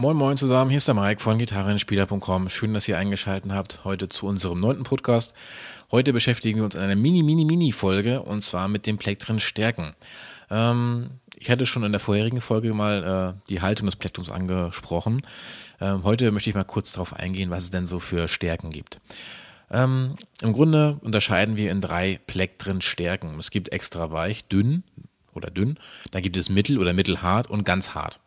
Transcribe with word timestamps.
Moin 0.00 0.16
Moin 0.16 0.38
zusammen, 0.38 0.70
hier 0.70 0.78
ist 0.78 0.88
der 0.88 0.94
Mike 0.94 1.20
von 1.20 1.36
Gitarrenspieler.com. 1.36 2.48
Schön, 2.48 2.72
dass 2.72 2.88
ihr 2.88 2.96
eingeschaltet 2.96 3.52
habt 3.52 3.84
heute 3.84 4.08
zu 4.08 4.24
unserem 4.24 4.58
neunten 4.58 4.82
Podcast. 4.82 5.34
Heute 5.90 6.14
beschäftigen 6.14 6.56
wir 6.56 6.64
uns 6.64 6.74
in 6.74 6.80
einer 6.80 6.96
mini, 6.96 7.22
mini, 7.22 7.44
mini 7.44 7.70
Folge 7.70 8.22
und 8.22 8.42
zwar 8.42 8.68
mit 8.68 8.86
den 8.86 8.96
Plektren 8.96 9.40
Stärken. 9.40 9.92
Ähm, 10.50 11.10
ich 11.36 11.50
hatte 11.50 11.66
schon 11.66 11.84
in 11.84 11.92
der 11.92 12.00
vorherigen 12.00 12.40
Folge 12.40 12.72
mal 12.72 13.34
äh, 13.36 13.48
die 13.50 13.60
Haltung 13.60 13.84
des 13.84 13.96
Plektrums 13.96 14.30
angesprochen. 14.30 15.20
Ähm, 15.82 16.02
heute 16.02 16.32
möchte 16.32 16.48
ich 16.48 16.56
mal 16.56 16.64
kurz 16.64 16.92
darauf 16.92 17.12
eingehen, 17.12 17.50
was 17.50 17.64
es 17.64 17.70
denn 17.70 17.84
so 17.84 18.00
für 18.00 18.26
Stärken 18.26 18.70
gibt. 18.70 19.02
Ähm, 19.70 20.16
Im 20.40 20.54
Grunde 20.54 20.98
unterscheiden 21.02 21.58
wir 21.58 21.70
in 21.70 21.82
drei 21.82 22.18
Plektren 22.26 22.80
Stärken. 22.80 23.38
Es 23.38 23.50
gibt 23.50 23.70
extra 23.70 24.10
weich, 24.10 24.46
dünn 24.46 24.82
oder 25.34 25.50
dünn, 25.50 25.78
dann 26.10 26.22
gibt 26.22 26.38
es 26.38 26.48
mittel 26.48 26.78
oder 26.78 26.94
mittelhart 26.94 27.50
und 27.50 27.64
ganz 27.64 27.94
hart. 27.94 28.18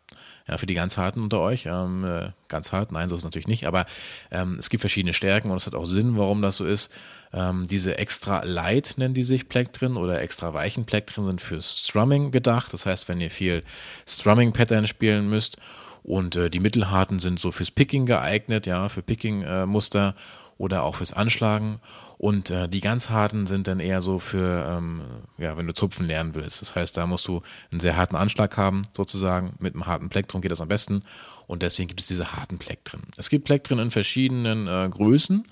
Ja, 0.46 0.58
für 0.58 0.66
die 0.66 0.74
ganz 0.74 0.98
harten 0.98 1.22
unter 1.22 1.40
euch, 1.40 1.64
ähm, 1.66 2.04
äh, 2.04 2.28
ganz 2.48 2.70
hart, 2.70 2.92
nein, 2.92 3.08
so 3.08 3.14
ist 3.14 3.22
es 3.22 3.24
natürlich 3.24 3.48
nicht, 3.48 3.66
aber 3.66 3.86
ähm, 4.30 4.56
es 4.58 4.68
gibt 4.68 4.82
verschiedene 4.82 5.14
Stärken 5.14 5.50
und 5.50 5.56
es 5.56 5.66
hat 5.66 5.74
auch 5.74 5.86
Sinn, 5.86 6.18
warum 6.18 6.42
das 6.42 6.56
so 6.56 6.66
ist. 6.66 6.90
Ähm, 7.32 7.66
diese 7.66 7.96
extra 7.96 8.44
light 8.44 8.94
nennen 8.98 9.14
die 9.14 9.22
sich 9.22 9.48
Plektren 9.48 9.96
oder 9.96 10.20
extra 10.20 10.52
weichen 10.52 10.84
Plektren 10.84 11.24
sind 11.24 11.40
für 11.40 11.62
Strumming 11.62 12.30
gedacht. 12.30 12.74
Das 12.74 12.84
heißt, 12.84 13.08
wenn 13.08 13.22
ihr 13.22 13.30
viel 13.30 13.62
Strumming-Pattern 14.06 14.86
spielen 14.86 15.30
müsst 15.30 15.56
und 16.02 16.36
äh, 16.36 16.50
die 16.50 16.60
mittelharten 16.60 17.20
sind 17.20 17.40
so 17.40 17.50
fürs 17.50 17.70
Picking 17.70 18.04
geeignet, 18.04 18.66
ja, 18.66 18.90
für 18.90 19.00
Picking-Muster 19.02 20.14
äh, 20.16 20.20
oder 20.58 20.82
auch 20.82 20.96
fürs 20.96 21.12
Anschlagen. 21.12 21.80
Und 22.16 22.50
äh, 22.50 22.68
die 22.68 22.80
ganz 22.80 23.10
harten 23.10 23.46
sind 23.46 23.66
dann 23.66 23.80
eher 23.80 24.00
so 24.00 24.18
für, 24.18 24.66
ähm, 24.68 25.02
ja, 25.36 25.56
wenn 25.56 25.66
du 25.66 25.74
zupfen 25.74 26.06
lernen 26.06 26.34
willst. 26.34 26.62
Das 26.62 26.74
heißt, 26.74 26.96
da 26.96 27.06
musst 27.06 27.26
du 27.26 27.42
einen 27.70 27.80
sehr 27.80 27.96
harten 27.96 28.16
Anschlag 28.16 28.56
haben, 28.56 28.82
sozusagen. 28.92 29.56
Mit 29.58 29.74
einem 29.74 29.86
harten 29.86 30.08
Plektrum 30.08 30.40
geht 30.40 30.50
das 30.50 30.60
am 30.60 30.68
besten. 30.68 31.02
Und 31.46 31.62
deswegen 31.62 31.88
gibt 31.88 32.00
es 32.00 32.06
diese 32.06 32.32
harten 32.32 32.58
Plektren. 32.58 33.02
Es 33.16 33.28
gibt 33.28 33.44
Plektren 33.44 33.78
in 33.78 33.90
verschiedenen 33.90 34.68
äh, 34.68 34.88
Größen. 34.88 35.44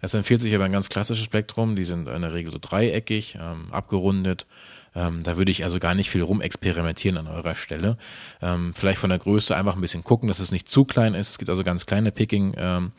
Es 0.00 0.12
empfiehlt 0.14 0.40
sich 0.40 0.54
aber 0.54 0.64
ein 0.64 0.72
ganz 0.72 0.88
klassisches 0.88 1.28
Plektrum. 1.28 1.76
Die 1.76 1.84
sind 1.84 2.08
in 2.08 2.22
der 2.22 2.34
Regel 2.34 2.52
so 2.52 2.58
dreieckig, 2.60 3.38
ähm, 3.40 3.68
abgerundet. 3.70 4.46
Ähm, 4.94 5.22
da 5.22 5.36
würde 5.36 5.50
ich 5.50 5.64
also 5.64 5.78
gar 5.78 5.94
nicht 5.94 6.10
viel 6.10 6.22
rumexperimentieren 6.22 7.18
an 7.18 7.26
eurer 7.28 7.54
Stelle. 7.54 7.96
Ähm, 8.42 8.74
vielleicht 8.76 8.98
von 8.98 9.10
der 9.10 9.18
Größe 9.18 9.56
einfach 9.56 9.76
ein 9.76 9.80
bisschen 9.80 10.04
gucken, 10.04 10.28
dass 10.28 10.40
es 10.40 10.50
nicht 10.50 10.68
zu 10.68 10.84
klein 10.84 11.14
ist. 11.14 11.30
Es 11.30 11.38
gibt 11.38 11.50
also 11.50 11.62
ganz 11.64 11.86
kleine 11.86 12.10
Picking. 12.10 12.54
Ähm, 12.58 12.92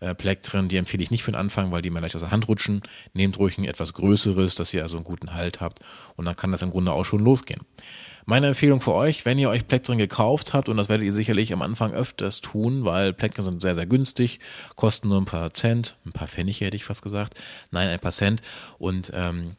äh, 0.00 0.14
Plektren, 0.14 0.68
die 0.68 0.76
empfehle 0.76 1.02
ich 1.02 1.10
nicht 1.10 1.22
für 1.22 1.32
den 1.32 1.38
Anfang, 1.38 1.70
weil 1.70 1.82
die 1.82 1.90
mal 1.90 2.00
leicht 2.00 2.16
aus 2.16 2.22
der 2.22 2.30
Hand 2.30 2.48
rutschen. 2.48 2.82
Nehmt 3.12 3.38
ruhig 3.38 3.58
ein 3.58 3.64
etwas 3.64 3.92
größeres, 3.92 4.54
dass 4.54 4.74
ihr 4.74 4.82
also 4.82 4.96
einen 4.96 5.04
guten 5.04 5.34
Halt 5.34 5.60
habt 5.60 5.80
und 6.16 6.24
dann 6.24 6.36
kann 6.36 6.52
das 6.52 6.62
im 6.62 6.70
Grunde 6.70 6.92
auch 6.92 7.04
schon 7.04 7.22
losgehen. 7.22 7.60
Meine 8.26 8.48
Empfehlung 8.48 8.80
für 8.80 8.94
euch, 8.94 9.24
wenn 9.24 9.38
ihr 9.38 9.48
euch 9.48 9.66
Plektren 9.66 9.98
gekauft 9.98 10.52
habt, 10.52 10.68
und 10.68 10.76
das 10.76 10.88
werdet 10.88 11.06
ihr 11.06 11.12
sicherlich 11.12 11.52
am 11.52 11.62
Anfang 11.62 11.92
öfters 11.92 12.40
tun, 12.40 12.84
weil 12.84 13.12
Plektren 13.12 13.44
sind 13.44 13.62
sehr, 13.62 13.74
sehr 13.74 13.86
günstig, 13.86 14.40
kosten 14.76 15.08
nur 15.08 15.20
ein 15.20 15.24
paar 15.24 15.52
Cent, 15.52 15.96
ein 16.06 16.12
paar 16.12 16.28
Pfennige 16.28 16.64
hätte 16.64 16.76
ich 16.76 16.84
fast 16.84 17.02
gesagt, 17.02 17.34
nein, 17.70 17.88
ein 17.88 17.98
paar 17.98 18.12
Cent 18.12 18.42
und 18.78 19.10
ähm, 19.14 19.56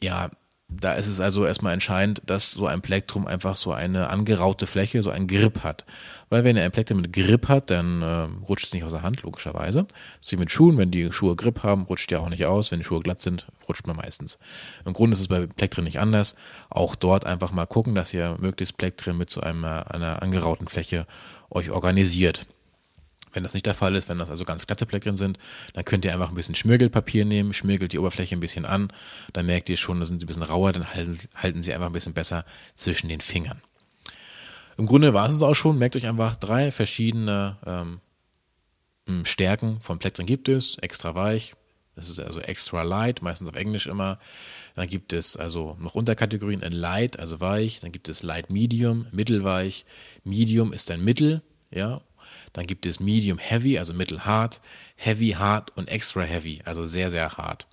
ja, 0.00 0.30
da 0.80 0.94
ist 0.94 1.06
es 1.06 1.20
also 1.20 1.46
erstmal 1.46 1.72
entscheidend, 1.72 2.22
dass 2.26 2.52
so 2.52 2.66
ein 2.66 2.80
Plektrum 2.80 3.26
einfach 3.26 3.56
so 3.56 3.72
eine 3.72 4.10
angeraute 4.10 4.66
Fläche, 4.66 5.02
so 5.02 5.10
ein 5.10 5.26
Grip 5.26 5.62
hat. 5.62 5.84
Weil 6.30 6.44
wenn 6.44 6.56
er 6.56 6.64
ein 6.64 6.72
Plektrum 6.72 7.00
mit 7.00 7.12
Grip 7.12 7.48
hat, 7.48 7.70
dann 7.70 8.02
äh, 8.02 8.28
rutscht 8.46 8.66
es 8.66 8.72
nicht 8.72 8.84
aus 8.84 8.92
der 8.92 9.02
Hand, 9.02 9.22
logischerweise. 9.22 9.86
Ist 10.22 10.32
wie 10.32 10.36
mit 10.36 10.50
Schuhen, 10.50 10.78
wenn 10.78 10.90
die 10.90 11.12
Schuhe 11.12 11.36
Grip 11.36 11.62
haben, 11.62 11.84
rutscht 11.84 12.10
die 12.10 12.16
auch 12.16 12.28
nicht 12.28 12.46
aus. 12.46 12.70
Wenn 12.70 12.80
die 12.80 12.84
Schuhe 12.84 13.00
glatt 13.00 13.20
sind, 13.20 13.46
rutscht 13.68 13.86
man 13.86 13.96
meistens. 13.96 14.38
Im 14.84 14.92
Grunde 14.92 15.14
ist 15.14 15.20
es 15.20 15.28
bei 15.28 15.46
Plektren 15.46 15.84
nicht 15.84 16.00
anders. 16.00 16.34
Auch 16.70 16.94
dort 16.94 17.26
einfach 17.26 17.52
mal 17.52 17.66
gucken, 17.66 17.94
dass 17.94 18.14
ihr 18.14 18.36
möglichst 18.40 18.76
Plektren 18.76 19.16
mit 19.16 19.30
so 19.30 19.40
einer, 19.40 19.94
einer 19.94 20.22
angerauten 20.22 20.68
Fläche 20.68 21.06
euch 21.50 21.70
organisiert. 21.70 22.46
Wenn 23.34 23.42
das 23.42 23.54
nicht 23.54 23.66
der 23.66 23.74
Fall 23.74 23.94
ist, 23.94 24.08
wenn 24.08 24.18
das 24.18 24.30
also 24.30 24.44
ganz 24.44 24.66
glatte 24.66 24.86
Plektren 24.86 25.16
sind, 25.16 25.38
dann 25.74 25.84
könnt 25.84 26.04
ihr 26.04 26.12
einfach 26.12 26.28
ein 26.28 26.34
bisschen 26.34 26.54
Schmirgelpapier 26.54 27.24
nehmen, 27.24 27.52
schmirgelt 27.52 27.92
die 27.92 27.98
Oberfläche 27.98 28.34
ein 28.36 28.40
bisschen 28.40 28.64
an, 28.64 28.92
dann 29.32 29.46
merkt 29.46 29.68
ihr 29.68 29.76
schon, 29.76 30.00
da 30.00 30.06
sind 30.06 30.20
sie 30.20 30.24
ein 30.24 30.28
bisschen 30.28 30.42
rauer, 30.42 30.72
dann 30.72 30.94
halten, 30.94 31.18
halten 31.34 31.62
sie 31.62 31.74
einfach 31.74 31.86
ein 31.86 31.92
bisschen 31.92 32.14
besser 32.14 32.44
zwischen 32.74 33.08
den 33.08 33.20
Fingern. 33.20 33.60
Im 34.76 34.86
Grunde 34.86 35.14
war 35.14 35.28
es 35.28 35.42
auch 35.42 35.54
schon, 35.54 35.78
merkt 35.78 35.96
euch 35.96 36.06
einfach 36.06 36.36
drei 36.36 36.72
verschiedene 36.72 37.56
ähm, 37.66 38.00
hm, 39.06 39.24
Stärken 39.24 39.80
von 39.80 39.98
Plektren 39.98 40.26
gibt 40.26 40.48
es, 40.48 40.76
extra 40.78 41.14
weich, 41.14 41.54
das 41.94 42.10
ist 42.10 42.18
also 42.18 42.40
extra 42.40 42.82
light, 42.82 43.22
meistens 43.22 43.48
auf 43.48 43.56
Englisch 43.56 43.86
immer. 43.86 44.18
Dann 44.74 44.88
gibt 44.88 45.12
es 45.12 45.36
also 45.36 45.76
noch 45.78 45.94
Unterkategorien 45.94 46.60
in 46.60 46.72
light, 46.72 47.18
also 47.18 47.40
weich. 47.40 47.80
Dann 47.80 47.92
gibt 47.92 48.08
es 48.08 48.22
light 48.22 48.50
medium, 48.50 49.06
mittelweich. 49.12 49.84
Medium 50.24 50.72
ist 50.72 50.90
ein 50.90 51.04
Mittel, 51.04 51.42
ja, 51.70 52.00
dann 52.52 52.66
gibt 52.66 52.86
es 52.86 53.00
Medium 53.00 53.38
Heavy, 53.38 53.78
also 53.78 53.94
mittelhart, 53.94 54.60
Heavy 54.96 55.30
Hard 55.30 55.76
und 55.76 55.88
Extra 55.88 56.22
Heavy, 56.22 56.60
also 56.64 56.86
sehr, 56.86 57.10
sehr 57.10 57.36
hart. 57.36 57.66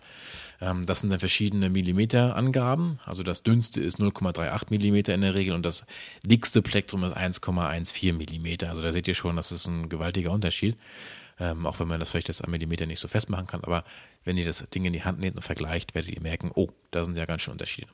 Ähm, 0.61 0.85
das 0.85 1.01
sind 1.01 1.09
dann 1.09 1.19
verschiedene 1.19 1.69
Millimeterangaben. 1.69 2.99
Also 3.05 3.23
das 3.23 3.43
dünnste 3.43 3.81
ist 3.81 3.99
0,38 3.99 4.67
Millimeter 4.69 5.13
in 5.13 5.21
der 5.21 5.33
Regel 5.33 5.53
und 5.53 5.65
das 5.65 5.83
dickste 6.23 6.61
Plektrum 6.61 7.03
ist 7.03 7.17
1,14 7.17 8.13
Millimeter. 8.13 8.69
Also 8.69 8.81
da 8.81 8.91
seht 8.93 9.07
ihr 9.07 9.15
schon, 9.15 9.35
das 9.35 9.51
ist 9.51 9.67
ein 9.67 9.89
gewaltiger 9.89 10.31
Unterschied. 10.31 10.77
Ähm, 11.41 11.65
auch 11.65 11.79
wenn 11.79 11.87
man 11.87 11.99
das 11.99 12.11
vielleicht 12.11 12.27
jetzt 12.27 12.43
am 12.43 12.51
Millimeter 12.51 12.85
nicht 12.85 12.99
so 12.99 13.07
festmachen 13.07 13.47
kann. 13.47 13.63
Aber 13.63 13.83
wenn 14.23 14.37
ihr 14.37 14.45
das 14.45 14.63
Ding 14.69 14.85
in 14.85 14.93
die 14.93 15.03
Hand 15.03 15.19
nehmt 15.19 15.35
und 15.35 15.41
vergleicht, 15.41 15.95
werdet 15.95 16.13
ihr 16.13 16.21
merken, 16.21 16.51
oh, 16.53 16.69
da 16.91 17.03
sind 17.03 17.17
ja 17.17 17.25
ganz 17.25 17.41
schön 17.41 17.53
Unterschiede. 17.53 17.87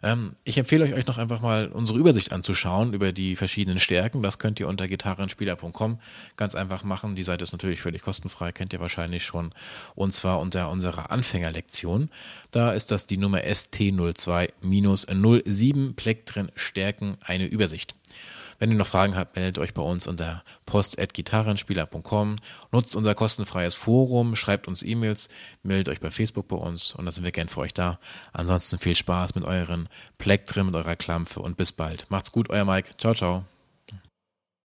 Ähm, 0.00 0.36
ich 0.44 0.58
empfehle 0.58 0.84
euch, 0.84 0.94
euch 0.94 1.08
noch 1.08 1.18
einfach 1.18 1.40
mal 1.40 1.72
unsere 1.72 1.98
Übersicht 1.98 2.30
anzuschauen 2.30 2.92
über 2.92 3.10
die 3.10 3.34
verschiedenen 3.34 3.80
Stärken. 3.80 4.22
Das 4.22 4.38
könnt 4.38 4.60
ihr 4.60 4.68
unter 4.68 4.86
gitarrenspieler.com 4.86 5.98
ganz 6.36 6.54
einfach 6.54 6.84
machen. 6.84 7.16
Die 7.16 7.24
Seite 7.24 7.42
ist 7.42 7.50
natürlich 7.50 7.80
völlig 7.80 8.02
kostenfrei, 8.02 8.52
kennt 8.52 8.72
ihr 8.72 8.78
wahrscheinlich 8.78 9.24
schon. 9.24 9.52
Und 9.96 10.12
zwar 10.12 10.38
unter 10.38 10.70
unserer 10.70 11.10
Anfängerlektion. 11.10 12.10
Da 12.52 12.70
ist 12.70 12.92
das 12.92 13.08
die 13.08 13.16
Nummer 13.16 13.38
ST02-07 13.38 15.96
Plektren 15.96 16.52
Stärken, 16.54 17.18
eine 17.22 17.46
Übersicht. 17.46 17.96
Wenn 18.58 18.70
ihr 18.70 18.76
noch 18.76 18.86
Fragen 18.86 19.16
habt, 19.16 19.36
meldet 19.36 19.58
euch 19.58 19.72
bei 19.72 19.82
uns 19.82 20.06
unter 20.06 20.42
post.gitarrenspieler.com, 20.66 22.36
nutzt 22.72 22.96
unser 22.96 23.14
kostenfreies 23.14 23.74
Forum, 23.74 24.34
schreibt 24.34 24.66
uns 24.66 24.82
E-Mails, 24.82 25.28
meldet 25.62 25.88
euch 25.88 26.00
bei 26.00 26.10
Facebook 26.10 26.48
bei 26.48 26.56
uns 26.56 26.92
und 26.94 27.06
da 27.06 27.12
sind 27.12 27.24
wir 27.24 27.32
gern 27.32 27.48
für 27.48 27.60
euch 27.60 27.74
da. 27.74 27.98
Ansonsten 28.32 28.78
viel 28.78 28.96
Spaß 28.96 29.34
mit 29.34 29.44
euren 29.44 29.88
Plektren, 30.18 30.66
mit 30.66 30.74
eurer 30.74 30.96
Klampfe 30.96 31.40
und 31.40 31.56
bis 31.56 31.72
bald. 31.72 32.06
Macht's 32.10 32.32
gut, 32.32 32.50
euer 32.50 32.64
Mike. 32.64 32.96
Ciao, 32.98 33.14
ciao. 33.14 33.44